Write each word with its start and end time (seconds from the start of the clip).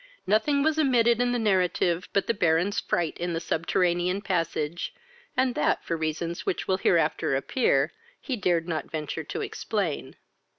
Nothing 0.25 0.63
was 0.63 0.79
omitted 0.79 1.21
in 1.21 1.31
the 1.31 1.37
narrative 1.37 2.09
but 2.11 2.25
the 2.25 2.33
Baron's 2.33 2.79
fright 2.79 3.15
in 3.19 3.33
the 3.33 3.39
subterranean 3.39 4.19
passage, 4.23 4.95
and 5.37 5.53
that 5.53 5.85
for 5.85 5.95
reasons 5.95 6.43
which 6.43 6.67
will 6.67 6.77
hereafter 6.77 7.35
appear, 7.35 7.93
he 8.19 8.35
dared 8.35 8.67
not 8.67 8.89
venture 8.89 9.23
to 9.25 9.41
explain. 9.41 10.15